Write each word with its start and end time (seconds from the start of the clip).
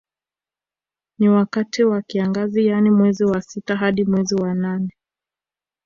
Ni 1.19 1.29
wakati 1.29 1.83
wa 1.83 2.01
kiangazi 2.01 2.65
yani 2.65 2.89
mwezi 2.89 3.25
wa 3.25 3.41
sita 3.41 3.75
hadi 3.75 4.03
mwezi 4.03 4.35
wa 4.35 4.53
nane 4.53 4.95